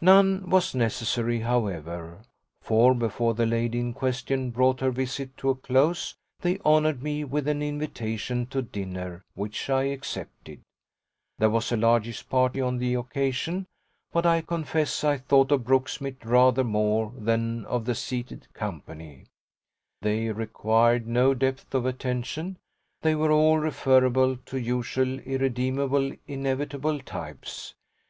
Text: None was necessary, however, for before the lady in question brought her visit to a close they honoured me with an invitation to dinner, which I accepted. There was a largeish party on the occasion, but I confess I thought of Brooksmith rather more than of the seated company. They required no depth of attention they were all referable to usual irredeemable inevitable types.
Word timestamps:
None 0.00 0.48
was 0.48 0.74
necessary, 0.74 1.40
however, 1.40 2.20
for 2.62 2.94
before 2.94 3.34
the 3.34 3.44
lady 3.44 3.78
in 3.78 3.92
question 3.92 4.50
brought 4.52 4.80
her 4.80 4.90
visit 4.90 5.36
to 5.36 5.50
a 5.50 5.54
close 5.54 6.16
they 6.40 6.58
honoured 6.60 7.02
me 7.02 7.24
with 7.24 7.46
an 7.46 7.60
invitation 7.62 8.46
to 8.46 8.62
dinner, 8.62 9.22
which 9.34 9.68
I 9.68 9.82
accepted. 9.82 10.62
There 11.36 11.50
was 11.50 11.70
a 11.70 11.76
largeish 11.76 12.26
party 12.30 12.58
on 12.62 12.78
the 12.78 12.94
occasion, 12.94 13.66
but 14.12 14.24
I 14.24 14.40
confess 14.40 15.04
I 15.04 15.18
thought 15.18 15.52
of 15.52 15.64
Brooksmith 15.64 16.24
rather 16.24 16.64
more 16.64 17.12
than 17.14 17.66
of 17.66 17.84
the 17.84 17.94
seated 17.94 18.48
company. 18.54 19.26
They 20.00 20.30
required 20.30 21.06
no 21.06 21.34
depth 21.34 21.74
of 21.74 21.84
attention 21.84 22.56
they 23.02 23.14
were 23.14 23.30
all 23.30 23.58
referable 23.58 24.38
to 24.38 24.56
usual 24.58 25.18
irredeemable 25.18 26.12
inevitable 26.26 27.00
types. 27.00 27.74